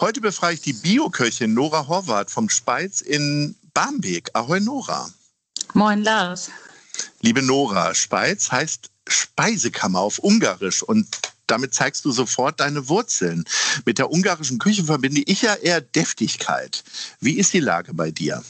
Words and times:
Heute 0.00 0.22
befreie 0.22 0.54
ich 0.54 0.62
die 0.62 0.72
Bioköchin 0.72 1.52
Nora 1.52 1.86
Horvath 1.86 2.30
vom 2.30 2.48
Speiz 2.48 3.02
in 3.02 3.54
Barmbek. 3.74 4.30
Ahoi 4.32 4.58
Nora. 4.58 5.10
Moin 5.74 6.02
Lars. 6.02 6.50
Liebe 7.20 7.42
Nora, 7.42 7.94
Speiz 7.94 8.50
heißt 8.50 8.88
Speisekammer 9.06 10.00
auf 10.00 10.18
Ungarisch 10.18 10.82
und 10.82 11.06
damit 11.46 11.74
zeigst 11.74 12.06
du 12.06 12.12
sofort 12.12 12.60
deine 12.60 12.88
Wurzeln. 12.88 13.44
Mit 13.84 13.98
der 13.98 14.10
ungarischen 14.10 14.58
Küche 14.58 14.84
verbinde 14.84 15.20
ich 15.26 15.42
ja 15.42 15.54
eher 15.56 15.82
Deftigkeit. 15.82 16.82
Wie 17.20 17.34
ist 17.34 17.52
die 17.52 17.60
Lage 17.60 17.92
bei 17.92 18.10
dir? 18.10 18.42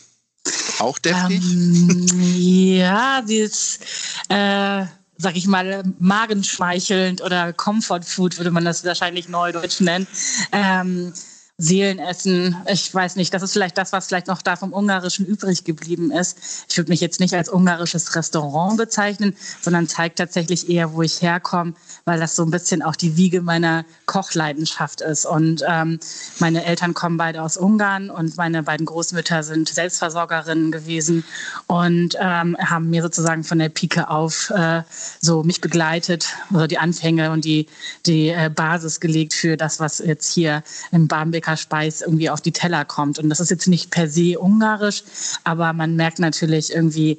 Auch 0.78 1.00
deftig? 1.00 1.42
Ähm, 1.42 2.06
ja, 2.38 3.24
sie 3.26 3.38
ist, 3.38 3.80
äh, 4.28 4.84
sag 5.16 5.34
ich 5.34 5.48
mal, 5.48 5.82
magenschmeichelnd 5.98 7.22
oder 7.22 7.52
Comfort 7.52 8.02
Food 8.04 8.38
würde 8.38 8.52
man 8.52 8.64
das 8.64 8.84
wahrscheinlich 8.84 9.28
neudeutsch 9.28 9.80
nennen. 9.80 10.06
Ähm, 10.52 11.12
Seelenessen. 11.60 12.56
Ich 12.66 12.92
weiß 12.92 13.16
nicht, 13.16 13.34
das 13.34 13.42
ist 13.42 13.52
vielleicht 13.52 13.76
das, 13.76 13.92
was 13.92 14.06
vielleicht 14.06 14.28
noch 14.28 14.40
da 14.40 14.56
vom 14.56 14.72
Ungarischen 14.72 15.26
übrig 15.26 15.64
geblieben 15.64 16.10
ist. 16.10 16.38
Ich 16.70 16.76
würde 16.78 16.90
mich 16.90 17.02
jetzt 17.02 17.20
nicht 17.20 17.34
als 17.34 17.50
ungarisches 17.50 18.16
Restaurant 18.16 18.78
bezeichnen, 18.78 19.36
sondern 19.60 19.86
zeigt 19.86 20.18
tatsächlich 20.18 20.70
eher, 20.70 20.94
wo 20.94 21.02
ich 21.02 21.20
herkomme, 21.20 21.74
weil 22.06 22.18
das 22.18 22.34
so 22.34 22.44
ein 22.44 22.50
bisschen 22.50 22.82
auch 22.82 22.96
die 22.96 23.18
Wiege 23.18 23.42
meiner 23.42 23.84
Kochleidenschaft 24.06 25.02
ist. 25.02 25.26
Und 25.26 25.62
ähm, 25.68 26.00
meine 26.38 26.64
Eltern 26.64 26.94
kommen 26.94 27.18
beide 27.18 27.42
aus 27.42 27.58
Ungarn 27.58 28.08
und 28.08 28.38
meine 28.38 28.62
beiden 28.62 28.86
Großmütter 28.86 29.42
sind 29.42 29.68
Selbstversorgerinnen 29.68 30.72
gewesen 30.72 31.24
und 31.66 32.16
ähm, 32.18 32.56
haben 32.58 32.88
mir 32.88 33.02
sozusagen 33.02 33.44
von 33.44 33.58
der 33.58 33.68
Pike 33.68 34.08
auf 34.08 34.48
äh, 34.48 34.82
so 35.20 35.42
mich 35.42 35.60
begleitet, 35.60 36.26
also 36.54 36.66
die 36.66 36.78
Anfänge 36.78 37.32
und 37.32 37.44
die, 37.44 37.66
die 38.06 38.30
äh, 38.30 38.48
Basis 38.48 38.98
gelegt 38.98 39.34
für 39.34 39.58
das, 39.58 39.78
was 39.78 39.98
jetzt 39.98 40.32
hier 40.32 40.62
im 40.90 41.06
Barmbeker 41.06 41.49
Speis 41.56 42.00
irgendwie 42.00 42.30
auf 42.30 42.40
die 42.40 42.52
Teller 42.52 42.84
kommt. 42.84 43.18
Und 43.18 43.28
das 43.28 43.40
ist 43.40 43.50
jetzt 43.50 43.66
nicht 43.66 43.90
per 43.90 44.08
se 44.08 44.38
ungarisch, 44.38 45.04
aber 45.44 45.72
man 45.72 45.96
merkt 45.96 46.18
natürlich 46.18 46.72
irgendwie 46.72 47.18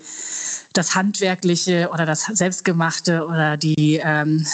das 0.73 0.95
Handwerkliche 0.95 1.89
oder 1.93 2.05
das 2.05 2.25
Selbstgemachte 2.25 3.25
oder 3.25 3.57
die, 3.57 4.01
ähm, 4.03 4.45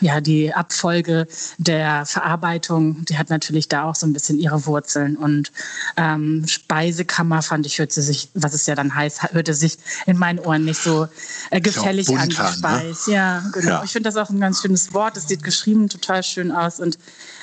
ja, 0.00 0.20
die 0.20 0.52
Abfolge 0.52 1.26
der 1.56 2.04
Verarbeitung, 2.04 3.04
die 3.06 3.16
hat 3.16 3.30
natürlich 3.30 3.68
da 3.68 3.84
auch 3.84 3.94
so 3.94 4.06
ein 4.06 4.12
bisschen 4.12 4.38
ihre 4.38 4.66
Wurzeln. 4.66 5.16
Und 5.16 5.52
ähm, 5.96 6.44
Speisekammer 6.46 7.42
fand 7.42 7.64
ich, 7.66 7.78
hörte 7.78 8.02
sich, 8.02 8.28
was 8.34 8.52
es 8.52 8.66
ja 8.66 8.74
dann 8.74 8.94
heißt, 8.94 9.32
hörte 9.32 9.54
sich 9.54 9.78
in 10.06 10.18
meinen 10.18 10.38
Ohren 10.40 10.64
nicht 10.64 10.82
so 10.82 11.08
äh, 11.50 11.60
gefällig 11.60 12.06
bunter, 12.06 12.22
an 12.22 12.28
ne? 12.28 12.56
Speis. 12.56 13.06
Ja, 13.06 13.42
genau. 13.52 13.68
Ja. 13.68 13.84
Ich 13.84 13.92
finde 13.92 14.10
das 14.10 14.16
auch 14.16 14.30
ein 14.30 14.40
ganz 14.40 14.60
schönes 14.60 14.92
Wort. 14.92 15.16
Es 15.16 15.28
sieht 15.28 15.42
geschrieben 15.42 15.88
total 15.88 16.22
schön 16.22 16.52
aus 16.52 16.80
und 16.80 16.98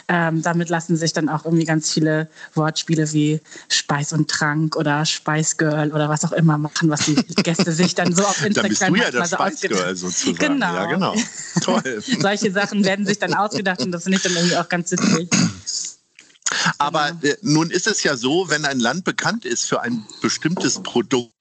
ähm, 0.08 0.42
damit 0.42 0.70
lassen 0.70 0.98
sich 0.98 1.14
dann 1.14 1.30
auch 1.30 1.46
irgendwie 1.46 1.66
ganz 1.66 1.92
viele 1.92 2.28
Wortspiele 2.54 3.12
wie 3.14 3.42
Speis 3.70 4.14
und 4.14 4.30
Trank 4.30 4.76
oder 4.76 5.06
Spice 5.06 5.58
Girl 5.58 5.92
oder 5.92 6.10
was 6.10 6.26
auch 6.26 6.32
immer 6.32 6.58
machen, 6.58 6.90
was 6.90 7.06
die 7.06 7.16
Gäste 7.44 7.72
sich 7.72 7.96
dann 7.96 8.14
so 8.14 8.24
auf 8.24 8.44
Instagram 8.44 8.70
bist 8.70 8.82
du 8.82 8.86
ja 8.86 8.92
manchmal 8.92 9.12
das 9.12 9.30
so 9.30 9.36
Spice 9.38 9.62
Girl 9.62 9.94
ausgedacht- 9.94 9.96
sozusagen. 9.96 10.38
Genau. 10.38 10.74
Ja, 10.74 10.86
genau. 10.86 11.16
Toll. 11.62 12.04
Solche 12.20 12.52
Sachen 12.52 12.84
werden 12.86 13.06
sich 13.06 13.20
dann 13.20 13.34
ausgedacht 13.34 13.82
und 13.82 13.92
das 13.92 14.04
finde 14.04 14.18
ich 14.18 14.24
dann 14.24 14.34
irgendwie 14.34 14.58
auch 14.58 14.70
ganz 14.70 14.92
witzig. 14.92 15.30
Aber 16.78 17.10
äh, 17.22 17.36
nun 17.42 17.72
ist 17.72 17.88
es 17.88 18.04
ja 18.04 18.18
so, 18.18 18.50
wenn 18.50 18.66
ein 18.66 18.80
Land 18.80 19.06
bekannt 19.06 19.46
ist 19.46 19.66
für 19.66 19.82
ein 19.82 20.06
bestimmtes 20.22 20.82
Produkt, 20.84 21.32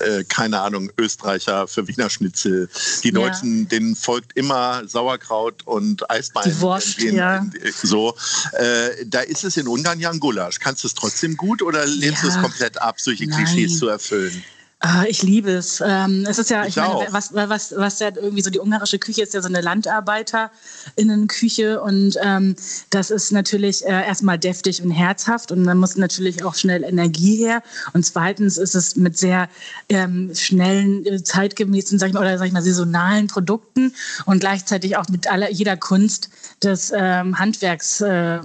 äh, 0.00 0.24
keine 0.24 0.60
Ahnung, 0.60 0.90
Österreicher 0.98 1.66
für 1.68 1.86
Wiener 1.88 2.10
Schnitzel, 2.10 2.68
die 3.02 3.08
Ja. 3.08 3.14
Deutschen, 3.14 3.68
denen 3.68 3.96
folgt 3.96 4.36
immer 4.36 4.86
Sauerkraut 4.86 5.62
und 5.66 6.08
Eisbein. 6.10 6.44
Die 6.50 6.60
Wurst, 6.60 6.98
in- 6.98 7.08
in- 7.10 7.16
ja. 7.16 7.36
in- 7.38 7.52
so, 7.82 8.14
äh, 8.52 8.90
da 9.06 9.20
ist 9.20 9.44
es 9.44 9.56
in 9.56 9.66
Ungarn 9.68 10.00
ja 10.00 10.10
ein 10.10 10.20
Gulasch. 10.20 10.58
Kannst 10.60 10.84
du 10.84 10.88
es 10.88 10.94
trotzdem 10.94 11.36
gut 11.36 11.62
oder 11.62 11.86
lehnst 11.86 12.22
du 12.22 12.28
es 12.28 12.34
Ja. 12.34 12.42
komplett 12.42 12.80
ab, 12.80 13.00
solche 13.00 13.26
Nein. 13.26 13.44
Klischees 13.44 13.78
zu 13.78 13.88
erfüllen? 13.88 14.42
Ah, 14.86 15.04
ich 15.08 15.22
liebe 15.22 15.50
es. 15.50 15.82
Ähm, 15.82 16.26
es 16.28 16.38
ist 16.38 16.50
ja, 16.50 16.66
ich, 16.66 16.76
Ich 16.76 16.78
meine, 16.82 17.06
was, 17.10 17.32
was, 17.32 17.72
was 17.74 18.00
ja 18.00 18.10
irgendwie 18.14 18.42
so 18.42 18.50
die 18.50 18.60
ungarische 18.60 18.98
Küche 18.98 19.22
ist 19.22 19.32
ja 19.32 19.40
so 19.40 19.48
eine 19.48 19.62
LandarbeiterInnenküche 19.62 21.80
und 21.80 22.18
ähm, 22.22 22.54
das 22.90 23.10
ist 23.10 23.32
natürlich 23.32 23.82
äh, 23.86 24.06
erstmal 24.06 24.38
deftig 24.38 24.82
und 24.82 24.90
herzhaft 24.90 25.52
und 25.52 25.64
dann 25.64 25.78
muss 25.78 25.96
natürlich 25.96 26.44
auch 26.44 26.54
schnell 26.54 26.84
Energie 26.84 27.36
her 27.36 27.62
und 27.94 28.04
zweitens 28.04 28.58
ist 28.58 28.74
es 28.74 28.94
mit 28.94 29.16
sehr 29.16 29.48
ähm, 29.88 30.34
schnellen, 30.34 31.06
äh, 31.06 31.22
zeitgemäßen, 31.22 31.98
sag 31.98 32.08
ich 32.08 32.12
mal, 32.12 32.20
oder 32.20 32.36
sag 32.36 32.48
ich 32.48 32.52
mal, 32.52 32.60
saisonalen 32.60 33.28
Produkten 33.28 33.94
und 34.26 34.40
gleichzeitig 34.40 34.98
auch 34.98 35.08
mit 35.08 35.32
aller, 35.32 35.50
jeder 35.50 35.78
Kunst 35.78 36.28
des 36.62 36.92
ähm, 36.94 37.38
Handwerks 37.38 38.02
äh, 38.02 38.40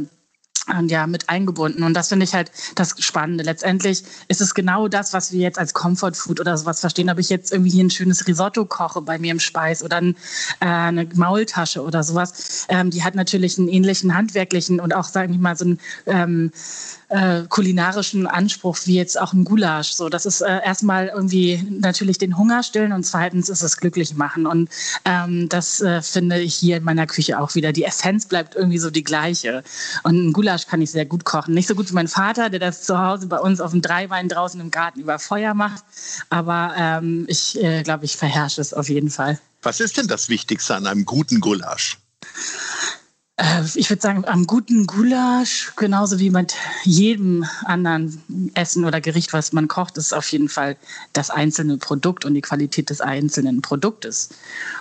ja, 0.87 1.07
mit 1.07 1.29
eingebunden. 1.29 1.83
Und 1.83 1.93
das 1.93 2.09
finde 2.09 2.25
ich 2.25 2.33
halt 2.33 2.51
das 2.75 2.95
Spannende. 2.99 3.43
Letztendlich 3.43 4.03
ist 4.27 4.41
es 4.41 4.53
genau 4.53 4.87
das, 4.87 5.13
was 5.13 5.31
wir 5.31 5.39
jetzt 5.39 5.59
als 5.59 5.73
Comfort 5.73 6.13
Food 6.13 6.39
oder 6.39 6.57
sowas 6.57 6.79
verstehen. 6.79 7.09
Ob 7.09 7.19
ich 7.19 7.29
jetzt 7.29 7.51
irgendwie 7.51 7.71
hier 7.71 7.83
ein 7.83 7.89
schönes 7.89 8.27
Risotto 8.27 8.65
koche 8.65 9.01
bei 9.01 9.17
mir 9.17 9.31
im 9.31 9.39
Speis 9.39 9.83
oder 9.83 9.97
ein, 9.97 10.15
äh, 10.59 10.65
eine 10.65 11.07
Maultasche 11.15 11.83
oder 11.83 12.03
sowas, 12.03 12.65
ähm, 12.69 12.89
die 12.89 13.03
hat 13.03 13.15
natürlich 13.15 13.57
einen 13.57 13.67
ähnlichen 13.67 14.15
handwerklichen 14.15 14.79
und 14.79 14.95
auch, 14.95 15.05
sagen 15.05 15.33
wir 15.33 15.39
mal, 15.39 15.55
so 15.55 15.65
einen 15.65 15.79
ähm, 16.05 16.51
äh, 17.09 17.43
kulinarischen 17.49 18.27
Anspruch 18.27 18.77
wie 18.85 18.95
jetzt 18.95 19.19
auch 19.19 19.33
ein 19.33 19.43
Gulasch. 19.43 19.91
So, 19.91 20.09
das 20.09 20.25
ist 20.25 20.41
äh, 20.41 20.59
erstmal 20.63 21.07
irgendwie 21.07 21.61
natürlich 21.69 22.17
den 22.17 22.37
Hunger 22.37 22.63
stillen 22.63 22.93
und 22.93 23.03
zweitens 23.03 23.49
ist 23.49 23.63
es 23.63 23.77
glücklich 23.77 24.15
machen. 24.15 24.45
Und 24.45 24.69
ähm, 25.05 25.49
das 25.49 25.81
äh, 25.81 26.01
finde 26.01 26.39
ich 26.39 26.55
hier 26.55 26.77
in 26.77 26.83
meiner 26.83 27.07
Küche 27.07 27.39
auch 27.39 27.55
wieder. 27.55 27.71
Die 27.73 27.83
Essenz 27.83 28.27
bleibt 28.27 28.55
irgendwie 28.55 28.77
so 28.77 28.91
die 28.91 29.03
gleiche. 29.03 29.63
Und 30.03 30.27
ein 30.27 30.33
Gulasch 30.33 30.58
kann 30.67 30.81
ich 30.81 30.91
sehr 30.91 31.05
gut 31.05 31.25
kochen. 31.25 31.53
Nicht 31.53 31.67
so 31.67 31.75
gut 31.75 31.89
wie 31.89 31.93
mein 31.93 32.07
Vater, 32.07 32.49
der 32.49 32.59
das 32.59 32.83
zu 32.83 32.99
Hause 32.99 33.27
bei 33.27 33.39
uns 33.39 33.61
auf 33.61 33.71
dem 33.71 33.81
Dreibein 33.81 34.29
draußen 34.29 34.59
im 34.59 34.71
Garten 34.71 34.99
über 34.99 35.19
Feuer 35.19 35.53
macht. 35.53 35.83
Aber 36.29 36.73
ähm, 36.77 37.25
ich 37.27 37.61
äh, 37.61 37.83
glaube, 37.83 38.05
ich 38.05 38.17
verherrsche 38.17 38.61
es 38.61 38.73
auf 38.73 38.89
jeden 38.89 39.09
Fall. 39.09 39.39
Was 39.61 39.79
ist 39.79 39.97
denn 39.97 40.07
das 40.07 40.29
Wichtigste 40.29 40.75
an 40.75 40.87
einem 40.87 41.05
guten 41.05 41.39
Gulasch? 41.39 41.97
Äh, 43.39 43.63
ich 43.75 43.89
würde 43.89 44.01
sagen, 44.01 44.25
am 44.25 44.45
guten 44.45 44.85
Gulasch, 44.85 45.71
genauso 45.77 46.19
wie 46.19 46.29
mit 46.29 46.55
jedem 46.83 47.45
anderen 47.63 48.51
Essen 48.53 48.83
oder 48.83 48.99
Gericht, 48.99 49.31
was 49.31 49.53
man 49.53 49.67
kocht, 49.67 49.97
ist 49.97 50.13
auf 50.13 50.29
jeden 50.29 50.49
Fall 50.49 50.75
das 51.13 51.29
einzelne 51.29 51.77
Produkt 51.77 52.25
und 52.25 52.33
die 52.33 52.41
Qualität 52.41 52.89
des 52.89 52.99
einzelnen 52.99 53.61
Produktes. 53.61 54.29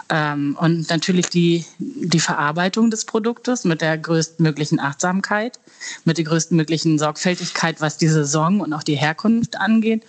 Ähm, 0.09 0.57
und 0.61 0.91
natürlich 0.91 1.29
die, 1.29 1.65
die 1.79 2.19
Verarbeitung 2.19 2.91
des 2.91 3.05
Produktes 3.05 3.65
mit 3.65 3.81
der 3.81 3.97
größtmöglichen 3.97 4.81
Achtsamkeit, 4.81 5.61
mit 6.05 6.19
der 6.19 6.25
größtmöglichen 6.25 6.99
Sorgfältigkeit, 6.99 7.81
was 7.81 7.97
die 7.97 8.09
Saison 8.09 8.61
und 8.61 8.73
auch 8.73 8.83
die 8.83 8.97
Herkunft 8.97 9.57
angeht. 9.61 10.05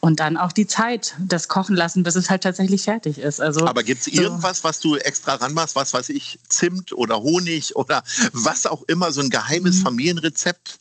Und 0.00 0.18
dann 0.18 0.36
auch 0.36 0.52
die 0.52 0.66
Zeit, 0.66 1.14
das 1.20 1.46
Kochen 1.46 1.76
lassen, 1.76 2.02
bis 2.02 2.16
es 2.16 2.30
halt 2.30 2.42
tatsächlich 2.42 2.82
fertig 2.82 3.18
ist. 3.18 3.40
Also, 3.40 3.66
Aber 3.66 3.84
gibt 3.84 4.00
es 4.00 4.06
irgendwas, 4.08 4.64
was 4.64 4.80
du 4.80 4.96
extra 4.96 5.34
ranmachst, 5.34 5.76
was 5.76 5.94
weiß 5.94 6.08
ich, 6.08 6.40
Zimt 6.48 6.92
oder 6.92 7.22
Honig 7.22 7.76
oder 7.76 7.91
oder 7.92 8.02
was 8.32 8.66
auch 8.66 8.82
immer, 8.84 9.12
so 9.12 9.20
ein 9.20 9.30
geheimes 9.30 9.78
mhm. 9.78 9.82
Familienrezept? 9.82 10.78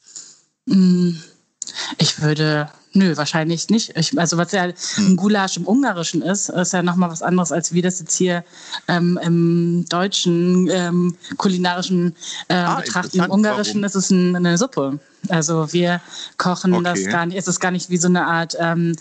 Mm, 0.65 1.11
ich 1.97 2.21
würde, 2.21 2.69
nö, 2.93 3.15
wahrscheinlich 3.17 3.69
nicht. 3.69 3.95
Ich, 3.95 4.17
also 4.17 4.37
was 4.37 4.51
ja 4.51 4.65
hm. 4.65 4.73
ein 4.97 5.15
Gulasch 5.15 5.57
im 5.57 5.67
Ungarischen 5.67 6.21
ist, 6.21 6.49
ist 6.49 6.73
ja 6.73 6.81
nochmal 6.81 7.09
was 7.09 7.21
anderes, 7.21 7.51
als 7.51 7.73
wie 7.73 7.81
das 7.81 7.99
jetzt 7.99 8.15
hier 8.15 8.43
ähm, 8.87 9.19
im 9.23 9.85
deutschen 9.87 10.69
ähm, 10.69 11.15
kulinarischen 11.37 12.15
äh, 12.47 12.55
ah, 12.55 12.79
betrachten. 12.79 13.19
Im 13.19 13.31
Ungarischen 13.31 13.81
Warum? 13.81 13.85
ist 13.85 13.95
es 13.95 14.09
ein, 14.09 14.35
eine 14.35 14.57
Suppe. 14.57 14.99
Also 15.29 15.71
wir 15.71 16.01
kochen 16.37 16.73
okay. 16.73 16.83
das 16.83 17.05
gar 17.05 17.25
nicht, 17.25 17.37
es 17.37 17.47
ist 17.47 17.59
gar 17.59 17.71
nicht 17.71 17.89
wie 17.89 17.97
so 17.97 18.07
eine 18.07 18.25
Art 18.25 18.55
ähm, 18.59 18.95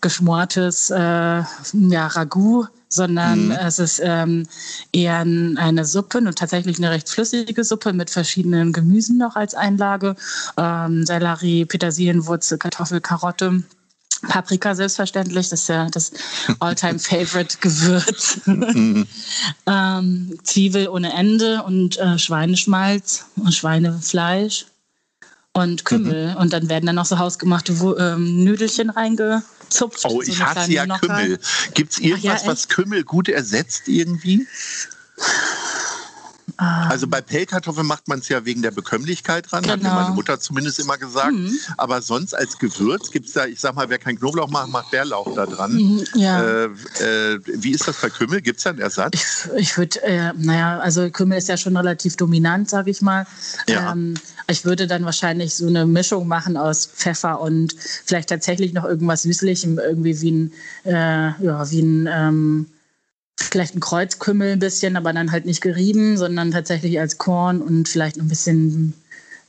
geschmortes 0.00 0.90
äh, 0.90 0.96
ja, 0.96 2.06
Ragout, 2.06 2.68
sondern 2.94 3.46
mhm. 3.46 3.52
es 3.52 3.78
ist 3.78 4.00
ähm, 4.02 4.46
eher 4.92 5.20
eine 5.20 5.84
Suppe 5.84 6.18
und 6.18 6.38
tatsächlich 6.38 6.78
eine 6.78 6.90
recht 6.90 7.08
flüssige 7.08 7.64
Suppe 7.64 7.92
mit 7.92 8.10
verschiedenen 8.10 8.72
Gemüsen 8.72 9.18
noch 9.18 9.36
als 9.36 9.54
Einlage. 9.54 10.16
Ähm, 10.56 11.04
Sellerie, 11.04 11.64
Petersilienwurzel, 11.64 12.58
Kartoffel, 12.58 13.00
Karotte. 13.00 13.62
Paprika 14.28 14.74
selbstverständlich, 14.74 15.50
das 15.50 15.62
ist 15.62 15.68
ja 15.68 15.86
das 15.90 16.12
All-Time-Favorite-Gewürz. 16.60 18.40
Mhm. 18.46 19.06
ähm, 19.66 20.38
Zwiebel 20.42 20.88
ohne 20.88 21.12
Ende 21.12 21.62
und 21.62 21.98
äh, 21.98 22.18
Schweineschmalz 22.18 23.26
und 23.36 23.54
Schweinefleisch 23.54 24.66
und 25.54 25.84
Kümmel. 25.84 26.32
Mhm. 26.32 26.36
Und 26.36 26.52
dann 26.52 26.68
werden 26.68 26.86
dann 26.86 26.96
noch 26.96 27.06
so 27.06 27.18
hausgemachte 27.18 27.72
ähm, 27.98 28.44
Nüdelchen 28.44 28.90
reingezupft. 28.90 30.04
Oh, 30.04 30.20
ich 30.20 30.36
so 30.36 30.44
hasse 30.44 30.70
ja 30.70 30.86
Kümmel. 30.98 31.38
Gibt 31.74 31.92
es 31.92 31.98
irgendwas, 31.98 32.42
ja, 32.42 32.48
was 32.48 32.68
Kümmel 32.68 33.04
gut 33.04 33.28
ersetzt 33.28 33.88
irgendwie? 33.88 34.46
Ah. 36.56 36.88
Also 36.88 37.06
bei 37.08 37.20
Pellkartoffeln 37.20 37.86
macht 37.86 38.08
man 38.08 38.20
es 38.20 38.28
ja 38.28 38.44
wegen 38.44 38.62
der 38.62 38.70
Bekömmlichkeit 38.70 39.50
dran, 39.50 39.62
genau. 39.62 39.72
hat 39.74 39.82
mir 39.82 39.88
meine 39.88 40.04
genau. 40.04 40.14
Mutter 40.14 40.38
zumindest 40.38 40.78
immer 40.78 40.96
gesagt. 40.98 41.32
Mhm. 41.32 41.52
Aber 41.76 42.00
sonst 42.02 42.34
als 42.34 42.58
Gewürz 42.58 43.10
gibt 43.10 43.26
es 43.26 43.32
da, 43.32 43.46
ich 43.46 43.60
sag 43.60 43.74
mal, 43.74 43.88
wer 43.88 43.98
kein 43.98 44.18
Knoblauch 44.18 44.48
macht, 44.48 44.68
macht 44.68 44.90
Bärlauch 44.90 45.34
da 45.34 45.46
dran. 45.46 45.72
Mhm, 45.72 46.04
ja. 46.14 46.42
äh, 46.42 46.64
äh, 46.64 47.40
wie 47.44 47.72
ist 47.72 47.88
das 47.88 48.00
bei 48.00 48.10
Kümmel? 48.10 48.40
Gibt 48.40 48.58
es 48.58 48.64
da 48.64 48.70
einen 48.70 48.80
Ersatz? 48.80 49.14
Ich, 49.14 49.60
ich 49.60 49.78
würde, 49.78 50.02
äh, 50.02 50.32
naja, 50.36 50.78
also 50.78 51.10
Kümmel 51.10 51.38
ist 51.38 51.48
ja 51.48 51.56
schon 51.56 51.76
relativ 51.76 52.16
dominant, 52.16 52.70
sage 52.70 52.90
ich 52.90 53.02
mal. 53.02 53.26
Ja. 53.68 53.92
Ähm, 53.92 54.14
ich 54.46 54.64
würde 54.64 54.86
dann 54.86 55.04
wahrscheinlich 55.04 55.54
so 55.54 55.66
eine 55.66 55.86
Mischung 55.86 56.28
machen 56.28 56.56
aus 56.56 56.86
Pfeffer 56.86 57.40
und 57.40 57.74
vielleicht 57.78 58.28
tatsächlich 58.28 58.72
noch 58.74 58.84
irgendwas 58.84 59.22
Süßlichem, 59.22 59.78
irgendwie 59.78 60.20
wie 60.20 60.30
ein, 60.30 60.52
äh, 60.84 60.92
ja, 61.42 61.70
wie 61.70 61.80
ein 61.80 62.08
ähm, 62.12 62.66
vielleicht 63.38 63.74
ein 63.74 63.80
Kreuzkümmel 63.80 64.52
ein 64.52 64.58
bisschen, 64.58 64.96
aber 64.96 65.12
dann 65.12 65.32
halt 65.32 65.46
nicht 65.46 65.60
gerieben, 65.60 66.16
sondern 66.16 66.50
tatsächlich 66.50 66.98
als 67.00 67.18
Korn 67.18 67.60
und 67.60 67.88
vielleicht 67.88 68.18
ein 68.18 68.28
bisschen 68.28 68.94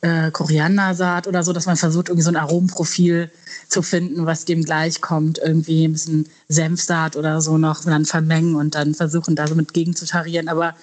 äh, 0.02 0.32
Koriandersaat 0.32 1.28
oder 1.28 1.44
so, 1.44 1.54
dass 1.54 1.66
man 1.66 1.78
versucht, 1.78 2.10
irgendwie 2.10 2.24
so 2.24 2.30
ein 2.30 2.36
Aromenprofil 2.36 3.32
zu 3.68 3.82
finden, 3.82 4.26
was 4.26 4.46
dem 4.46 4.64
gleichkommt. 4.64 5.40
Irgendwie 5.40 5.88
ein 5.88 5.94
bisschen 5.94 6.30
Senfsaat 6.48 7.16
oder 7.16 7.42
so 7.42 7.58
noch 7.58 7.84
dann 7.84 8.06
vermengen 8.06 8.56
und 8.56 8.76
dann 8.76 8.94
versuchen, 8.94 9.36
da 9.36 9.48
so 9.48 9.56
mit 9.56 9.74
gegen 9.74 9.96
zu 9.96 10.06
tarieren. 10.06 10.48
Aber 10.48 10.76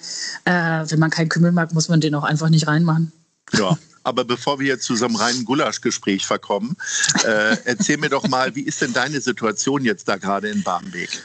äh, 0.45 0.83
wenn 0.89 0.99
man 0.99 1.09
keinen 1.09 1.29
Kümmel 1.29 1.51
mag, 1.51 1.73
muss 1.73 1.89
man 1.89 2.01
den 2.01 2.15
auch 2.15 2.23
einfach 2.23 2.49
nicht 2.49 2.67
reinmachen. 2.67 3.11
Ja. 3.53 3.77
Aber 4.05 4.25
bevor 4.25 4.59
wir 4.59 4.67
jetzt 4.67 4.83
zu 4.83 4.97
so 4.97 5.05
einem 5.05 5.15
reinen 5.15 5.45
Gulaschgespräch 5.45 6.25
verkommen, 6.25 6.75
äh, 7.23 7.55
erzähl 7.63 7.95
mir 7.95 8.09
doch 8.09 8.27
mal, 8.27 8.53
wie 8.53 8.63
ist 8.63 8.81
denn 8.81 8.91
deine 8.91 9.21
Situation 9.21 9.85
jetzt 9.85 10.09
da 10.09 10.17
gerade 10.17 10.49
in 10.49 10.61
Barmbek? 10.61 11.23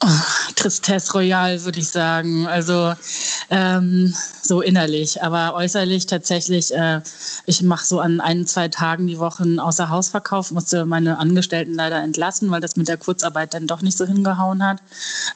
Oh, 0.00 0.52
Tristesse 0.54 1.12
Royal, 1.12 1.64
würde 1.64 1.80
ich 1.80 1.88
sagen. 1.88 2.46
Also 2.46 2.94
ähm, 3.50 4.14
so 4.48 4.62
innerlich, 4.62 5.22
aber 5.22 5.54
äußerlich 5.54 6.06
tatsächlich. 6.06 6.74
Äh, 6.74 7.02
ich 7.46 7.62
mache 7.62 7.86
so 7.86 8.00
an 8.00 8.20
ein, 8.20 8.46
zwei 8.46 8.68
Tagen 8.68 9.06
die 9.06 9.18
Woche 9.18 9.44
einen 9.44 9.60
Außerhausverkauf, 9.60 10.50
musste 10.50 10.86
meine 10.86 11.18
Angestellten 11.18 11.74
leider 11.74 12.02
entlassen, 12.02 12.50
weil 12.50 12.60
das 12.60 12.76
mit 12.76 12.88
der 12.88 12.96
Kurzarbeit 12.96 13.54
dann 13.54 13.66
doch 13.66 13.82
nicht 13.82 13.96
so 13.96 14.06
hingehauen 14.06 14.64
hat. 14.64 14.82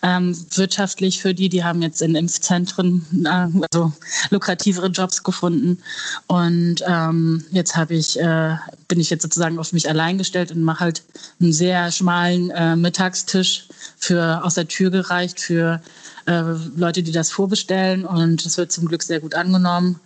Ähm, 0.03 0.37
wirtschaftlich 0.57 1.21
für 1.21 1.35
die, 1.35 1.49
die 1.49 1.63
haben 1.63 1.83
jetzt 1.83 2.03
in 2.03 2.15
Impfzentren 2.15 3.07
äh, 3.25 3.49
also 3.71 3.93
lukrativere 4.31 4.89
Jobs 4.89 5.23
gefunden. 5.23 5.79
Und 6.27 6.77
ähm, 6.87 7.45
jetzt 7.51 7.77
habe 7.77 7.95
ich, 7.95 8.19
äh, 8.19 8.57
bin 8.89 8.99
ich 8.99 9.11
jetzt 9.11 9.23
sozusagen 9.23 9.59
auf 9.59 9.73
mich 9.73 9.89
allein 9.89 10.19
gestellt 10.19 10.51
und 10.51 10.63
mache 10.63 10.81
halt 10.81 11.03
einen 11.41 11.53
sehr 11.53 11.93
schmalen 11.93 12.51
äh, 12.51 12.77
Mittagstisch 12.77 13.69
für 13.99 14.43
aus 14.45 14.55
der 14.55 14.69
Tür 14.69 14.91
gereicht 14.91 15.39
für 15.39 15.81
äh, 16.27 16.43
Leute, 16.77 17.03
die 17.03 17.13
das 17.13 17.31
vorbestellen. 17.31 18.05
Und 18.05 18.45
das 18.45 18.59
wird 18.59 18.73
zum 18.73 18.87
Glück 18.87 19.03
sehr 19.03 19.21
gut 19.21 19.35
angenommen. 19.35 20.01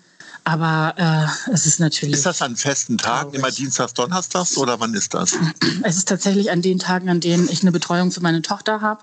Aber 0.46 0.94
äh, 0.96 1.50
es 1.52 1.66
ist 1.66 1.81
natürlich. 1.81 2.14
Ist 2.14 2.25
das 2.25 2.40
an 2.40 2.54
festen 2.54 2.98
Tagen, 2.98 3.32
traurig. 3.32 3.38
immer 3.40 3.50
Dienstags, 3.50 3.94
Donnerstags 3.94 4.56
oder 4.56 4.78
wann 4.78 4.94
ist 4.94 5.12
das? 5.12 5.34
Es 5.82 5.96
ist 5.96 6.08
tatsächlich 6.08 6.52
an 6.52 6.62
den 6.62 6.78
Tagen, 6.78 7.08
an 7.08 7.19
denen 7.19 7.48
ich 7.48 7.62
eine 7.62 7.72
Betreuung 7.72 8.12
für 8.12 8.20
meine 8.20 8.43
Tochter 8.43 8.81
habe. 8.81 9.00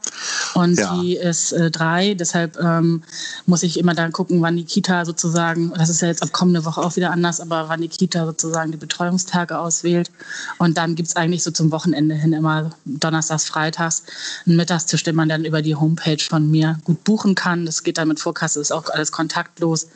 Und 0.53 0.79
ja. 0.79 0.95
sie 0.95 1.17
ist 1.17 1.51
äh, 1.51 1.69
drei. 1.69 2.13
Deshalb 2.13 2.57
ähm, 2.59 3.03
muss 3.45 3.61
ich 3.63 3.77
immer 3.77 3.93
dann 3.93 4.13
gucken, 4.13 4.41
wann 4.41 4.55
die 4.55 4.63
Kita 4.63 5.03
sozusagen, 5.03 5.73
das 5.73 5.89
ist 5.89 6.01
ja 6.01 6.07
jetzt 6.07 6.23
ab 6.23 6.31
kommende 6.31 6.63
Woche 6.63 6.79
auch 6.79 6.95
wieder 6.95 7.11
anders, 7.11 7.41
aber 7.41 7.67
wann 7.67 7.81
die 7.81 7.89
Kita 7.89 8.25
sozusagen 8.25 8.71
die 8.71 8.77
Betreuungstage 8.77 9.59
auswählt. 9.59 10.11
Und 10.59 10.77
dann 10.77 10.95
gibt 10.95 11.09
es 11.09 11.17
eigentlich 11.17 11.43
so 11.43 11.51
zum 11.51 11.71
Wochenende 11.73 12.15
hin 12.15 12.31
immer 12.31 12.69
Donnerstags, 12.85 13.43
Freitags 13.43 14.03
einen 14.45 14.55
Mittagstisch, 14.55 15.03
den 15.03 15.15
man 15.15 15.27
dann 15.27 15.43
über 15.43 15.61
die 15.61 15.75
Homepage 15.75 16.23
von 16.23 16.49
mir 16.49 16.79
gut 16.85 17.03
buchen 17.03 17.35
kann. 17.35 17.65
Das 17.65 17.83
geht 17.83 17.97
dann 17.97 18.07
mit 18.07 18.21
Vorkasse, 18.21 18.61
ist 18.61 18.71
auch 18.71 18.89
alles 18.89 19.11
kontaktlos. 19.11 19.87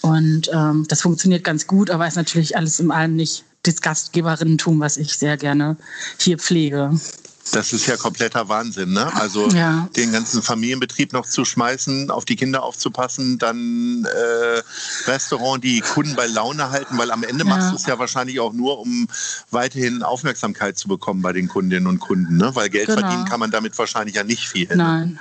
Und 0.00 0.48
ähm, 0.50 0.86
das 0.94 1.02
funktioniert 1.02 1.42
ganz 1.42 1.66
gut, 1.66 1.90
aber 1.90 2.06
ist 2.06 2.14
natürlich 2.14 2.56
alles 2.56 2.78
im 2.78 2.92
allem 2.92 3.16
nicht 3.16 3.42
das 3.64 3.80
Gastgeberinnentum, 3.80 4.78
was 4.78 4.96
ich 4.96 5.18
sehr 5.18 5.36
gerne 5.36 5.76
hier 6.20 6.38
pflege. 6.38 6.92
Das 7.50 7.72
ist 7.72 7.86
ja 7.86 7.96
kompletter 7.96 8.48
Wahnsinn, 8.48 8.92
ne? 8.92 9.12
Also 9.16 9.48
ja. 9.48 9.88
den 9.96 10.12
ganzen 10.12 10.40
Familienbetrieb 10.40 11.12
noch 11.12 11.26
zu 11.26 11.44
schmeißen, 11.44 12.12
auf 12.12 12.24
die 12.24 12.36
Kinder 12.36 12.62
aufzupassen, 12.62 13.38
dann 13.38 14.04
äh, 14.04 14.62
Restaurant, 15.10 15.64
die 15.64 15.80
Kunden 15.80 16.14
bei 16.14 16.26
Laune 16.26 16.70
halten, 16.70 16.96
weil 16.96 17.10
am 17.10 17.24
Ende 17.24 17.44
ja. 17.44 17.50
machst 17.50 17.72
du 17.72 17.76
es 17.76 17.86
ja 17.86 17.98
wahrscheinlich 17.98 18.38
auch 18.38 18.52
nur, 18.52 18.78
um 18.78 19.08
weiterhin 19.50 20.04
Aufmerksamkeit 20.04 20.78
zu 20.78 20.86
bekommen 20.86 21.22
bei 21.22 21.32
den 21.32 21.48
Kundinnen 21.48 21.88
und 21.88 21.98
Kunden, 21.98 22.36
ne? 22.36 22.54
Weil 22.54 22.70
Geld 22.70 22.86
genau. 22.86 23.00
verdienen 23.00 23.24
kann 23.24 23.40
man 23.40 23.50
damit 23.50 23.76
wahrscheinlich 23.76 24.14
ja 24.14 24.22
nicht 24.22 24.48
viel. 24.48 24.68
Ne? 24.68 25.18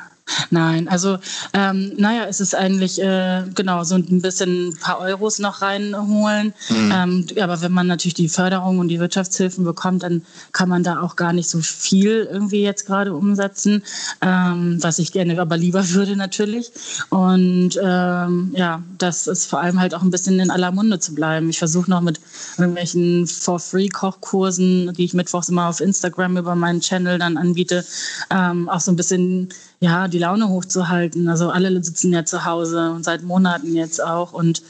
Nein. 0.52 0.88
Also 0.88 1.18
ähm, 1.54 1.94
naja, 1.98 2.25
es 2.30 2.40
ist 2.40 2.56
eigentlich 2.56 3.02
äh, 3.02 3.44
genau 3.54 3.83
so 3.83 3.95
ein 3.95 4.21
bisschen 4.21 4.69
ein 4.69 4.78
paar 4.78 5.00
Euros 5.00 5.40
noch 5.40 5.62
reinholen. 5.62 6.54
Mhm. 6.69 6.92
Ähm, 6.94 7.28
aber 7.42 7.62
wenn 7.62 7.71
man 7.71 7.88
natürlich 7.88 8.14
die 8.14 8.30
Förderung 8.30 8.80
und 8.80 8.88
die 8.88 9.00
Wirtschaftshilfen 9.00 9.64
bekommt, 9.66 10.04
dann 10.04 10.21
kann 10.52 10.69
man 10.69 10.83
da 10.83 11.02
auch 11.02 11.16
gar 11.16 11.33
nicht 11.33 11.50
so 11.50 11.59
viel 11.59 12.28
irgendwie 12.31 12.62
jetzt 12.62 12.86
gerade 12.86 13.14
umsetzen, 13.14 13.83
ähm, 14.21 14.78
was 14.81 15.00
ich 15.00 15.12
gerne 15.12 15.40
aber 15.42 15.57
lieber 15.57 15.90
würde 15.90 16.16
natürlich. 16.16 16.71
Und 17.09 17.80
ähm, 17.81 18.54
ja, 18.56 18.81
das 18.97 19.28
ist 19.28 19.45
vor 19.45 19.59
allem 19.59 19.80
halt 19.80 19.94
auch 19.94 20.04
ein 20.04 20.12
bisschen 20.12 20.40
in 20.40 20.52
aller 20.52 20.71
Munde 20.71 21.00
zu 21.00 21.14
bleiben. 21.14 21.50
Ich 21.50 21.59
versuche 21.59 21.90
noch 21.90 22.02
mit 22.02 22.19
irgendwelchen 22.57 23.28
For-Free-Kochkursen, 23.28 24.94
die 24.94 25.06
ich 25.06 25.14
mittwochs 25.14 25.50
immer 25.50 25.68
auf 25.68 25.81
Instagram 25.81 26.38
über 26.38 26.56
meinen 26.56 26.81
Channel 26.81 27.19
dann 27.19 27.38
anbiete, 27.38 27.86
ähm, 28.30 28.69
auch 28.69 28.80
so 28.80 28.92
ein 28.92 28.95
bisschen 28.95 29.50
ja, 29.83 30.07
die 30.14 30.20
Laune 30.20 30.50
hochzuhalten. 30.50 31.28
Also 31.28 31.50
alle 31.50 31.84
sitzen 31.84 32.14
ja 32.14 32.24
zu 32.26 32.46
Hause 32.46 32.92
und 32.92 33.04
seit 33.04 33.24
Monaten 33.24 33.76
jetzt 33.76 34.02
auch. 34.02 34.34
Und 34.34 34.62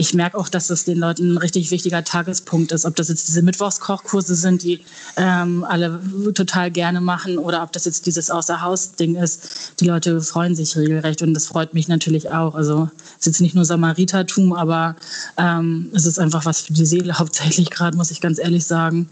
ich 0.00 0.14
merke 0.14 0.38
auch, 0.38 0.48
dass 0.48 0.68
das 0.68 0.84
den 0.84 0.98
Leuten 0.98 1.32
ein 1.32 1.38
richtig 1.38 1.72
wichtiger 1.72 2.04
Tagespunkt 2.04 2.70
ist. 2.70 2.84
Ob 2.84 2.94
das 2.94 3.08
jetzt 3.08 3.26
diese 3.26 3.42
Mittwochskochkurse 3.42 4.36
sind, 4.36 4.62
die 4.62 4.80
ähm, 5.16 5.64
alle 5.64 6.00
total 6.34 6.70
gerne 6.70 7.00
machen, 7.00 7.36
oder 7.36 7.64
ob 7.64 7.72
das 7.72 7.84
jetzt 7.84 8.06
dieses 8.06 8.30
Außerhaus-Ding 8.30 9.16
ist. 9.16 9.72
Die 9.80 9.86
Leute 9.86 10.20
freuen 10.20 10.54
sich 10.54 10.76
regelrecht 10.76 11.22
und 11.22 11.34
das 11.34 11.46
freut 11.46 11.74
mich 11.74 11.88
natürlich 11.88 12.30
auch. 12.30 12.54
Also 12.54 12.88
es 13.18 13.18
ist 13.18 13.26
jetzt 13.26 13.40
nicht 13.40 13.56
nur 13.56 13.64
Samaritertum, 13.64 14.52
aber 14.52 14.94
ähm, 15.36 15.90
es 15.92 16.06
ist 16.06 16.20
einfach 16.20 16.44
was 16.44 16.60
für 16.60 16.72
die 16.72 16.86
Seele 16.86 17.14
hauptsächlich 17.18 17.70
gerade, 17.70 17.96
muss 17.96 18.12
ich 18.12 18.20
ganz 18.20 18.38
ehrlich 18.38 18.66
sagen. 18.66 19.08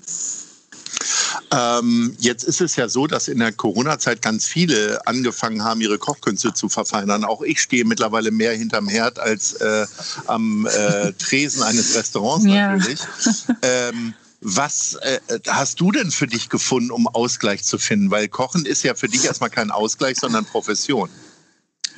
Ähm, 1.52 2.16
jetzt 2.18 2.44
ist 2.44 2.60
es 2.60 2.76
ja 2.76 2.88
so, 2.88 3.06
dass 3.06 3.28
in 3.28 3.38
der 3.38 3.52
Corona-Zeit 3.52 4.22
ganz 4.22 4.46
viele 4.46 5.06
angefangen 5.06 5.62
haben, 5.62 5.80
ihre 5.80 5.98
Kochkünste 5.98 6.52
zu 6.52 6.68
verfeinern. 6.68 7.24
Auch 7.24 7.42
ich 7.42 7.60
stehe 7.60 7.84
mittlerweile 7.84 8.30
mehr 8.30 8.52
hinterm 8.52 8.88
Herd 8.88 9.18
als 9.18 9.52
äh, 9.54 9.86
am 10.26 10.66
äh, 10.66 11.12
Tresen 11.12 11.62
eines 11.62 11.94
Restaurants 11.94 12.44
natürlich. 12.44 13.00
Ja. 13.00 13.54
Ähm, 13.62 14.14
was 14.40 14.94
äh, 15.00 15.18
hast 15.48 15.80
du 15.80 15.92
denn 15.92 16.10
für 16.10 16.26
dich 16.26 16.48
gefunden, 16.48 16.90
um 16.90 17.08
Ausgleich 17.08 17.64
zu 17.64 17.78
finden? 17.78 18.10
Weil 18.10 18.28
Kochen 18.28 18.66
ist 18.66 18.82
ja 18.82 18.94
für 18.94 19.08
dich 19.08 19.24
erstmal 19.24 19.50
kein 19.50 19.70
Ausgleich, 19.70 20.18
sondern 20.18 20.44
Profession. 20.44 21.08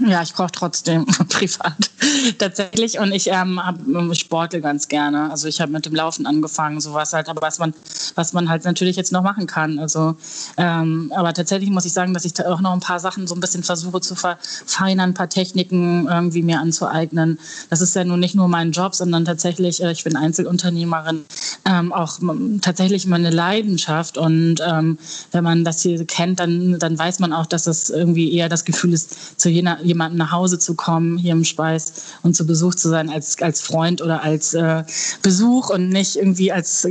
Ja, 0.06 0.22
ich 0.22 0.32
koche 0.32 0.52
trotzdem 0.52 1.06
privat 1.28 1.90
tatsächlich 2.38 3.00
und 3.00 3.12
ich 3.12 3.28
ähm, 3.28 3.60
hab, 3.64 3.76
sporte 4.16 4.60
ganz 4.60 4.86
gerne. 4.86 5.30
Also 5.30 5.48
ich 5.48 5.60
habe 5.60 5.72
mit 5.72 5.86
dem 5.86 5.94
Laufen 5.94 6.26
angefangen, 6.26 6.80
sowas 6.80 7.12
halt, 7.12 7.28
aber 7.28 7.42
was 7.42 7.58
man, 7.58 7.74
was 8.14 8.32
man 8.32 8.48
halt 8.48 8.64
natürlich 8.64 8.94
jetzt 8.96 9.10
noch 9.10 9.22
machen 9.22 9.46
kann. 9.46 9.78
Also, 9.80 10.16
ähm, 10.56 11.12
aber 11.16 11.34
tatsächlich 11.34 11.70
muss 11.70 11.84
ich 11.84 11.92
sagen, 11.92 12.14
dass 12.14 12.24
ich 12.24 12.34
da 12.34 12.52
auch 12.52 12.60
noch 12.60 12.72
ein 12.72 12.80
paar 12.80 13.00
Sachen 13.00 13.26
so 13.26 13.34
ein 13.34 13.40
bisschen 13.40 13.64
versuche 13.64 14.00
zu 14.00 14.14
verfeinern, 14.14 15.10
ein 15.10 15.14
paar 15.14 15.28
Techniken 15.28 16.06
irgendwie 16.06 16.42
mir 16.42 16.60
anzueignen. 16.60 17.40
Das 17.70 17.80
ist 17.80 17.96
ja 17.96 18.04
nun 18.04 18.20
nicht 18.20 18.36
nur 18.36 18.46
mein 18.46 18.70
Job, 18.70 18.94
sondern 18.94 19.24
tatsächlich, 19.24 19.82
äh, 19.82 19.90
ich 19.90 20.04
bin 20.04 20.16
Einzelunternehmerin, 20.16 21.24
ähm, 21.64 21.92
auch 21.92 22.18
tatsächlich 22.60 23.06
meine 23.06 23.30
Leidenschaft. 23.30 24.16
Und 24.16 24.58
ähm, 24.64 24.98
wenn 25.32 25.42
man 25.42 25.64
das 25.64 25.82
hier 25.82 26.04
kennt, 26.06 26.38
dann, 26.38 26.78
dann 26.78 26.96
weiß 26.96 27.18
man 27.18 27.32
auch, 27.32 27.46
dass 27.46 27.64
das 27.64 27.90
irgendwie 27.90 28.32
eher 28.32 28.48
das 28.48 28.64
Gefühl 28.64 28.92
ist, 28.92 29.40
zu 29.40 29.48
jener 29.48 29.78
jemandem 29.88 30.18
nach 30.18 30.32
Hause 30.32 30.58
zu 30.58 30.74
kommen, 30.74 31.18
hier 31.18 31.32
im 31.32 31.44
Speis 31.44 31.92
und 32.22 32.36
zu 32.36 32.46
Besuch 32.46 32.74
zu 32.74 32.88
sein 32.88 33.10
als, 33.10 33.40
als 33.42 33.60
Freund 33.60 34.00
oder 34.00 34.22
als 34.22 34.54
äh, 34.54 34.84
Besuch 35.22 35.70
und 35.70 35.88
nicht 35.88 36.16
irgendwie 36.16 36.52
als 36.52 36.86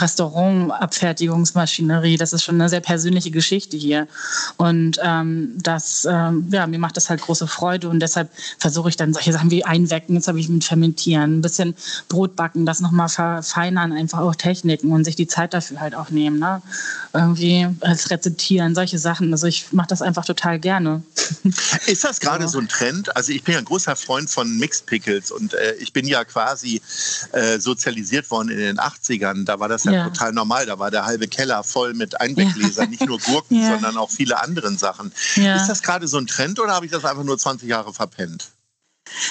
Restaurantabfertigungsmaschinerie. 0.00 2.16
Das 2.16 2.32
ist 2.32 2.44
schon 2.44 2.54
eine 2.54 2.68
sehr 2.68 2.80
persönliche 2.80 3.30
Geschichte 3.30 3.76
hier. 3.76 4.08
Und 4.56 4.98
ähm, 5.02 5.52
das, 5.56 6.06
ähm, 6.10 6.46
ja, 6.50 6.66
mir 6.66 6.78
macht 6.78 6.96
das 6.96 7.10
halt 7.10 7.20
große 7.20 7.46
Freude 7.46 7.88
und 7.88 8.00
deshalb 8.00 8.30
versuche 8.58 8.88
ich 8.88 8.96
dann 8.96 9.12
solche 9.12 9.32
Sachen 9.32 9.50
wie 9.50 9.64
Einwecken, 9.64 10.14
jetzt 10.14 10.28
habe 10.28 10.40
ich 10.40 10.48
mit 10.48 10.64
Fermentieren, 10.64 11.38
ein 11.38 11.42
bisschen 11.42 11.74
Brot 12.08 12.36
backen, 12.36 12.66
das 12.66 12.80
nochmal 12.80 13.08
verfeinern, 13.08 13.92
einfach 13.92 14.20
auch 14.20 14.34
Techniken 14.34 14.92
und 14.92 15.04
sich 15.04 15.16
die 15.16 15.26
Zeit 15.26 15.54
dafür 15.54 15.80
halt 15.80 15.94
auch 15.94 16.10
nehmen. 16.10 16.38
Ne? 16.38 16.62
Irgendwie 17.12 17.66
als 17.80 18.10
Rezeptieren, 18.10 18.74
solche 18.74 18.98
Sachen. 18.98 19.32
Also 19.32 19.46
ich 19.46 19.72
mache 19.72 19.88
das 19.88 20.02
einfach 20.02 20.24
total 20.24 20.58
gerne. 20.58 21.02
Ist 21.86 22.04
das 22.04 22.20
gerade 22.20 22.27
so 22.48 22.58
ein 22.58 22.68
Trend? 22.68 23.16
Also 23.16 23.32
ich 23.32 23.42
bin 23.44 23.54
ja 23.54 23.58
ein 23.58 23.64
großer 23.64 23.96
Freund 23.96 24.30
von 24.30 24.58
Mixed 24.58 24.86
Pickles 24.86 25.30
und 25.30 25.54
äh, 25.54 25.74
ich 25.74 25.92
bin 25.92 26.06
ja 26.06 26.24
quasi 26.24 26.80
äh, 27.32 27.58
sozialisiert 27.58 28.30
worden 28.30 28.50
in 28.50 28.58
den 28.58 28.78
80ern. 28.78 29.44
Da 29.44 29.60
war 29.60 29.68
das 29.68 29.84
ja, 29.84 29.92
ja, 29.92 30.04
total 30.04 30.32
normal. 30.32 30.66
Da 30.66 30.78
war 30.78 30.90
der 30.90 31.06
halbe 31.06 31.28
Keller 31.28 31.64
voll 31.64 31.94
mit 31.94 32.20
Einweggläsern, 32.20 32.84
ja. 32.84 32.90
nicht 32.90 33.06
nur 33.06 33.18
Gurken, 33.18 33.64
sondern 33.68 33.96
auch 33.96 34.10
viele 34.10 34.40
andere 34.42 34.68
Sachen. 34.76 35.12
Ist 35.56 35.68
das 35.68 35.82
gerade 35.82 36.06
so 36.06 36.18
ein 36.18 36.26
Trend 36.26 36.60
oder 36.60 36.74
habe 36.74 36.86
ich 36.86 36.92
das 36.92 37.04
einfach 37.04 37.24
nur 37.24 37.38
20 37.38 37.68
Jahre 37.68 37.94
verpennt? 37.94 38.50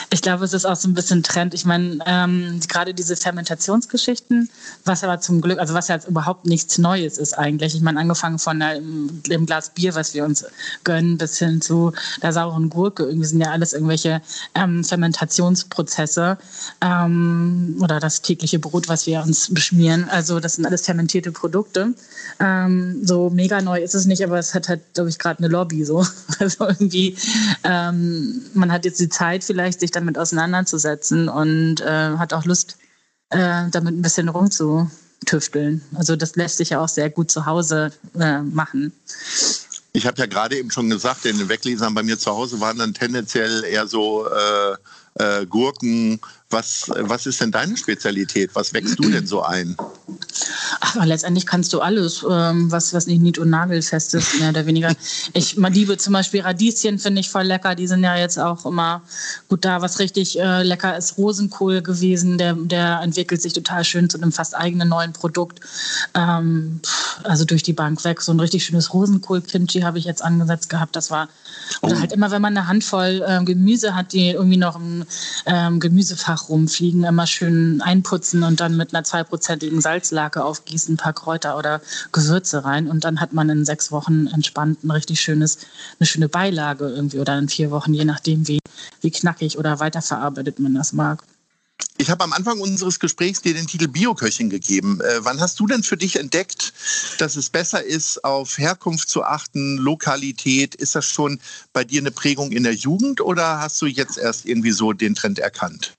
Ich 0.10 0.22
glaube, 0.22 0.46
es 0.46 0.54
ist 0.54 0.66
auch 0.66 0.76
so 0.76 0.88
ein 0.88 0.94
bisschen 0.94 1.24
Trend. 1.24 1.54
Ich 1.54 1.66
meine, 1.66 2.00
ähm, 2.06 2.60
gerade 2.68 2.94
diese 2.94 3.16
Fermentationsgeschichten, 3.16 4.50
was 4.86 5.04
aber 5.04 5.20
zum 5.20 5.42
Glück, 5.42 5.60
also 5.60 5.74
was 5.74 5.88
ja 5.88 5.96
jetzt 5.96 6.08
überhaupt 6.08 6.46
nichts 6.46 6.78
Neues 6.78 7.18
ist 7.18 7.34
eigentlich. 7.34 7.76
Ich 7.76 7.82
meine, 7.82 8.00
angefangen 8.00 8.40
von 8.40 8.60
dem 8.60 9.46
Glas 9.46 9.70
Bier, 9.72 9.96
was 9.96 10.14
wir 10.14 10.26
uns 10.26 10.46
gönnen, 10.84 11.18
bis 11.18 11.38
hin 11.38 11.62
zu 11.62 11.94
der 12.22 12.34
sauren 12.34 12.70
Gurke. 12.70 13.04
Irgendwie 13.04 13.28
sind 13.28 13.42
ja 13.42 13.52
alles 13.52 13.74
irgendwelche 13.74 14.22
ähm, 14.56 14.84
Fermentationsprozesse 14.84 16.38
ähm, 16.82 17.78
oder 17.82 18.00
das 18.00 18.22
tägliche 18.22 18.60
Brot, 18.60 18.88
was 18.88 19.08
wir 19.08 19.22
uns 19.22 19.54
beschmieren. 19.54 20.08
Also 20.10 20.40
das 20.40 20.56
sind 20.56 20.66
alles 20.66 20.86
fermentierte 20.86 21.32
Produkte. 21.32 21.94
Ähm, 22.40 23.06
so 23.06 23.30
mega 23.30 23.62
neu 23.62 23.82
ist 23.82 23.96
es 23.96 24.06
nicht, 24.06 24.24
aber 24.24 24.38
es 24.40 24.54
hat 24.54 24.70
halt, 24.70 24.82
glaube 24.94 25.10
ich, 25.10 25.20
gerade 25.20 25.40
eine 25.40 25.48
Lobby 25.48 25.84
so. 25.86 26.06
Also 26.40 26.68
irgendwie, 26.68 27.18
ähm, 27.64 28.42
man 28.54 28.72
hat 28.72 28.86
jetzt 28.86 29.00
die 29.00 29.10
Zeit 29.10 29.44
vielleicht 29.44 29.67
vielleicht 29.68 29.82
sich 29.82 29.92
damit 29.92 30.18
auseinanderzusetzen 30.18 31.28
und 31.28 31.82
äh, 31.82 32.18
hat 32.18 32.32
auch 32.32 32.46
Lust, 32.46 32.78
äh, 33.32 33.70
damit 33.70 33.96
ein 33.96 34.02
bisschen 34.02 34.30
rumzutüfteln. 34.30 35.82
Also 35.96 36.16
das 36.16 36.38
lässt 36.38 36.58
sich 36.58 36.70
ja 36.70 36.80
auch 36.80 36.88
sehr 36.88 37.10
gut 37.10 37.30
zu 37.30 37.46
Hause 37.46 37.92
äh, 38.18 38.40
machen. 38.40 38.94
Ich 39.92 40.06
habe 40.08 40.18
ja 40.20 40.26
gerade 40.26 40.56
eben 40.56 40.72
schon 40.72 40.90
gesagt, 40.90 41.26
in 41.26 41.38
den 41.38 41.50
Weglesern 41.50 41.94
bei 41.94 42.04
mir 42.04 42.18
zu 42.18 42.32
Hause 42.32 42.62
waren 42.62 42.78
dann 42.78 42.94
tendenziell 42.94 43.66
eher 43.66 43.88
so 43.88 44.26
äh, 44.30 44.76
äh, 45.42 45.46
Gurken, 45.46 46.22
was, 46.50 46.90
was 46.96 47.26
ist 47.26 47.42
denn 47.42 47.52
deine 47.52 47.76
Spezialität? 47.76 48.52
Was 48.54 48.74
wächst 48.74 48.98
du 49.00 49.10
denn 49.10 49.28
so 49.28 49.44
ein? 49.44 49.76
Aber 50.80 51.06
letztendlich 51.06 51.46
kannst 51.46 51.74
du 51.74 51.82
alles, 51.82 52.26
ähm, 52.30 52.72
was, 52.72 52.94
was 52.94 53.06
nicht 53.08 53.22
nied- 53.22 53.38
und 53.38 53.50
nagelfest 53.50 54.14
ist, 54.14 54.40
mehr 54.40 54.50
oder 54.50 54.66
weniger. 54.66 54.94
Ich 55.34 55.58
liebe 55.58 55.98
zum 55.98 56.14
Beispiel 56.14 56.42
Radieschen, 56.42 57.00
finde 57.00 57.20
ich 57.20 57.30
voll 57.30 57.44
lecker. 57.44 57.76
Die 57.76 57.88
sind 57.88 58.04
ja 58.04 58.16
jetzt 58.16 58.40
auch 58.40 58.66
immer 58.66 59.02
gut 59.50 59.66
da. 59.66 59.82
Was 59.82 60.00
richtig 60.00 60.40
äh, 60.40 60.64
lecker 60.64 60.98
ist, 60.98 61.18
Rosenkohl 61.18 61.82
gewesen. 61.82 62.38
Der, 62.38 62.54
der 62.54 63.02
entwickelt 63.02 63.42
sich 63.42 63.52
total 63.52 63.84
schön 63.84 64.10
zu 64.10 64.18
einem 64.18 64.32
fast 64.32 64.56
eigenen 64.56 64.88
neuen 64.88 65.12
Produkt. 65.12 65.60
Ähm, 66.14 66.80
also 67.24 67.44
durch 67.44 67.64
die 67.64 67.74
Bank 67.74 68.06
weg. 68.06 68.22
So 68.22 68.32
ein 68.32 68.40
richtig 68.40 68.64
schönes 68.66 68.94
Rosenkohl-Kimchi 68.94 69.82
habe 69.82 70.00
ich 70.00 70.06
jetzt 70.06 70.24
angesetzt 70.24 70.70
gehabt. 70.70 70.96
Das 70.96 71.12
war, 71.12 71.28
oder 71.82 71.98
oh. 71.98 72.00
halt 72.00 72.14
immer, 72.14 72.32
wenn 72.32 72.42
man 72.42 72.56
eine 72.56 72.68
Handvoll 72.68 73.24
äh, 73.28 73.44
Gemüse 73.44 73.96
hat, 73.96 74.14
die 74.14 74.30
irgendwie 74.30 74.58
noch 74.58 74.78
im 74.78 75.06
ähm, 75.46 75.80
Gemüsefach 75.80 76.37
Tag 76.38 76.50
rumfliegen, 76.50 77.04
immer 77.04 77.28
schön 77.28 77.82
einputzen 77.82 78.44
und 78.44 78.60
dann 78.60 78.78
mit 78.78 78.94
einer 78.94 79.04
zweiprozentigen 79.04 79.82
Salzlake 79.82 80.44
aufgießen, 80.44 80.94
ein 80.94 80.98
paar 80.98 81.14
Kräuter 81.14 81.58
oder 81.58 81.82
Gewürze 82.12 82.64
rein 82.64 82.88
und 82.88 83.04
dann 83.04 83.20
hat 83.20 83.34
man 83.34 83.50
in 83.50 83.66
sechs 83.66 83.92
Wochen 83.92 84.28
entspannt 84.28 84.84
ein 84.84 84.92
richtig 84.92 85.20
schönes, 85.22 85.60
eine 86.00 86.08
schöne 86.08 86.30
Beilage 86.30 86.88
irgendwie 86.88 87.20
oder 87.20 87.38
in 87.38 87.50
vier 87.50 87.72
Wochen, 87.72 87.94
je 87.94 88.06
nachdem 88.06 88.48
wie, 88.48 88.60
wie 89.02 89.12
knackig 89.12 89.58
oder 89.58 89.80
weiterverarbeitet 89.80 90.60
man 90.60 90.76
das 90.76 90.94
mag. 90.94 91.24
Ich 92.00 92.10
habe 92.10 92.24
am 92.24 92.34
Anfang 92.34 92.60
unseres 92.60 93.00
Gesprächs 93.00 93.42
dir 93.42 93.54
den 93.54 93.68
Titel 93.68 93.88
Bioköchin 93.88 94.50
gegeben. 94.50 95.02
Äh, 95.02 95.26
wann 95.26 95.40
hast 95.40 95.60
du 95.60 95.68
denn 95.68 95.84
für 95.84 95.98
dich 95.98 96.18
entdeckt, 96.18 96.74
dass 97.18 97.36
es 97.36 97.50
besser 97.50 97.84
ist, 97.84 98.24
auf 98.24 98.58
Herkunft 98.58 99.10
zu 99.10 99.24
achten, 99.24 99.78
Lokalität? 99.78 100.76
Ist 100.76 100.96
das 100.96 101.06
schon 101.06 101.40
bei 101.74 101.84
dir 101.84 102.02
eine 102.02 102.12
Prägung 102.12 102.52
in 102.52 102.64
der 102.64 102.74
Jugend 102.74 103.22
oder 103.22 103.60
hast 103.60 103.82
du 103.82 103.88
jetzt 103.88 104.18
erst 104.18 104.46
irgendwie 104.46 104.72
so 104.72 104.94
den 104.94 105.16
Trend 105.16 105.40
erkannt? 105.40 105.98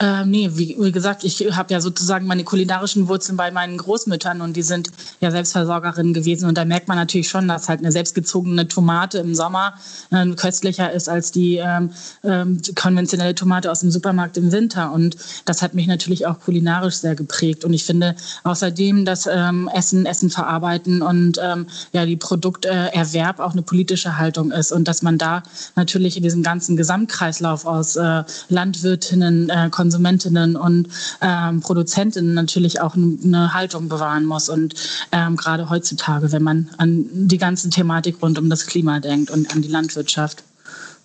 Ähm, 0.00 0.30
nee, 0.30 0.50
wie, 0.54 0.76
wie, 0.78 0.92
gesagt, 0.92 1.24
ich 1.24 1.40
habe 1.56 1.72
ja 1.72 1.80
sozusagen 1.80 2.26
meine 2.26 2.44
kulinarischen 2.44 3.08
Wurzeln 3.08 3.36
bei 3.36 3.50
meinen 3.50 3.78
Großmüttern 3.78 4.40
und 4.40 4.56
die 4.56 4.62
sind 4.62 4.90
ja 5.20 5.30
Selbstversorgerinnen 5.30 6.14
gewesen. 6.14 6.48
Und 6.48 6.58
da 6.58 6.64
merkt 6.64 6.88
man 6.88 6.96
natürlich 6.96 7.28
schon, 7.28 7.48
dass 7.48 7.68
halt 7.68 7.80
eine 7.80 7.92
selbstgezogene 7.92 8.66
Tomate 8.68 9.18
im 9.18 9.34
Sommer 9.34 9.74
äh, 10.10 10.26
köstlicher 10.30 10.92
ist 10.92 11.08
als 11.08 11.30
die 11.30 11.56
ähm, 11.56 11.90
ähm, 12.24 12.60
konventionelle 12.74 13.34
Tomate 13.34 13.70
aus 13.70 13.80
dem 13.80 13.90
Supermarkt 13.90 14.36
im 14.36 14.52
Winter. 14.52 14.92
Und 14.92 15.16
das 15.44 15.62
hat 15.62 15.74
mich 15.74 15.86
natürlich 15.86 16.26
auch 16.26 16.40
kulinarisch 16.40 16.96
sehr 16.96 17.14
geprägt. 17.14 17.64
Und 17.64 17.72
ich 17.72 17.84
finde 17.84 18.16
außerdem, 18.42 19.04
dass 19.04 19.26
ähm, 19.26 19.70
Essen, 19.72 20.06
Essen 20.06 20.30
verarbeiten 20.30 21.02
und 21.02 21.38
ähm, 21.42 21.66
ja 21.92 22.04
die 22.04 22.16
Produkterwerb 22.16 23.40
auch 23.40 23.52
eine 23.52 23.62
politische 23.62 24.18
Haltung 24.18 24.50
ist 24.50 24.72
und 24.72 24.88
dass 24.88 25.02
man 25.02 25.18
da 25.18 25.42
natürlich 25.76 26.16
in 26.16 26.22
diesem 26.22 26.42
ganzen 26.42 26.76
Gesamtkreislauf 26.76 27.66
aus 27.66 27.96
äh, 27.96 28.24
Landwirtinnen, 28.48 29.43
äh, 29.48 29.68
Konsumentinnen 29.70 30.56
und 30.56 30.88
ähm, 31.20 31.60
Produzentinnen 31.60 32.34
natürlich 32.34 32.80
auch 32.80 32.94
eine 32.94 33.54
Haltung 33.54 33.88
bewahren 33.88 34.24
muss. 34.24 34.48
Und 34.48 34.74
ähm, 35.12 35.36
gerade 35.36 35.70
heutzutage, 35.70 36.32
wenn 36.32 36.42
man 36.42 36.70
an 36.78 37.06
die 37.12 37.38
ganze 37.38 37.70
Thematik 37.70 38.22
rund 38.22 38.38
um 38.38 38.50
das 38.50 38.66
Klima 38.66 39.00
denkt 39.00 39.30
und 39.30 39.52
an 39.52 39.62
die 39.62 39.68
Landwirtschaft. 39.68 40.42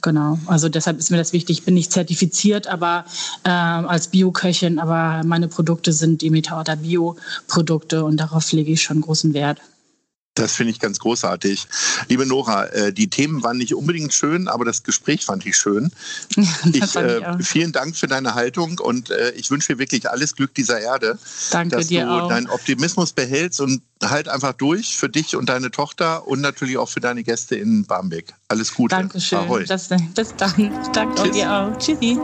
Genau, 0.02 0.40
also 0.46 0.70
deshalb 0.70 0.98
ist 0.98 1.12
mir 1.12 1.18
das 1.18 1.34
wichtig. 1.34 1.60
Ich 1.60 1.66
bin 1.66 1.74
nicht 1.74 1.92
zertifiziert, 1.92 2.68
aber 2.68 3.04
äh, 3.44 3.50
als 3.50 4.08
Bioköchin, 4.08 4.80
aber 4.80 5.24
meine 5.26 5.50
Produkte 5.50 5.92
sind 5.92 6.22
Demeter 6.22 6.60
oder 6.60 6.78
Bioprodukte 6.78 8.06
und 8.06 8.18
darauf 8.18 8.50
lege 8.54 8.72
ich 8.72 8.82
schon 8.82 9.02
großen 9.02 9.34
Wert. 9.34 9.60
Das 10.40 10.56
finde 10.56 10.72
ich 10.72 10.80
ganz 10.80 11.00
großartig. 11.00 11.68
Liebe 12.08 12.26
Nora, 12.26 12.66
äh, 12.68 12.94
die 12.94 13.10
Themen 13.10 13.44
waren 13.44 13.58
nicht 13.58 13.74
unbedingt 13.74 14.14
schön, 14.14 14.48
aber 14.48 14.66
das 14.66 14.84
Gespräch 14.84 15.26
fand 15.26 15.46
ich 15.46 15.58
schön. 15.58 15.92
ich, 16.74 16.96
äh, 16.96 17.22
vielen 17.42 17.72
Dank 17.72 17.96
für 17.96 18.08
deine 18.08 18.36
Haltung 18.36 18.80
und 18.80 19.10
äh, 19.10 19.32
ich 19.32 19.52
wünsche 19.52 19.74
dir 19.74 19.80
wirklich 19.80 20.10
alles 20.10 20.36
Glück 20.36 20.54
dieser 20.54 20.80
Erde. 20.80 21.20
Danke 21.52 21.76
dass 21.76 21.88
dir 21.88 22.06
du 22.06 22.12
auch. 22.12 22.30
deinen 22.30 22.50
Optimismus 22.50 23.12
behältst 23.12 23.60
und 23.60 23.82
halt 24.04 24.30
einfach 24.30 24.54
durch 24.54 24.96
für 24.96 25.10
dich 25.10 25.36
und 25.36 25.50
deine 25.50 25.72
Tochter 25.72 26.28
und 26.28 26.42
natürlich 26.42 26.78
auch 26.78 26.90
für 26.90 27.02
deine 27.02 27.24
Gäste 27.24 27.56
in 27.56 27.86
Barmbek. 27.86 28.34
Alles 28.48 28.74
Gute. 28.74 28.96
Dankeschön. 28.96 29.40
Ahoi. 29.40 29.66
Das, 29.66 29.90
bis 29.90 30.36
dann. 30.38 30.72
Danke 30.94 31.32
dir 31.32 31.52
auch. 31.52 31.78
Tschüssi. 31.78 32.18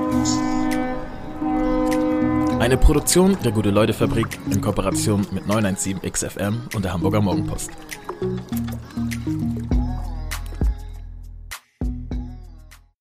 Eine 2.60 2.78
Produktion 2.78 3.38
der 3.44 3.52
Gute-Leute-Fabrik 3.52 4.40
in 4.50 4.62
Kooperation 4.62 5.28
mit 5.32 5.44
917XFM 5.44 6.74
und 6.74 6.86
der 6.86 6.94
Hamburger 6.94 7.22
Morgenpost. 7.22 7.70
嗯。 8.22 8.95